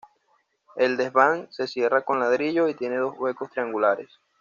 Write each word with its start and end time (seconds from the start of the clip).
El 0.77 0.97
desván 0.97 1.47
se 1.51 1.67
cierra 1.67 2.01
con 2.01 2.19
ladrillo 2.19 2.67
y 2.67 2.73
tiene 2.73 2.97
dos 2.97 3.13
huecos 3.19 3.51
triangulares. 3.51 4.09